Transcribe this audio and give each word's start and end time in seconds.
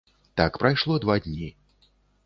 Так 0.35 0.57
прайшло 0.57 0.99
два 0.99 1.19
дні. 1.19 1.55